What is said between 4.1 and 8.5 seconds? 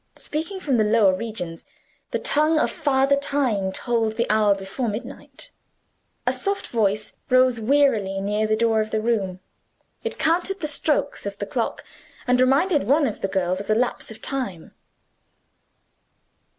the hour before midnight. A soft voice rose wearily near